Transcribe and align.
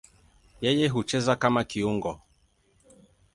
Yeye 0.61 0.87
hucheza 0.87 1.35
kama 1.35 1.63
kiungo. 1.69 2.13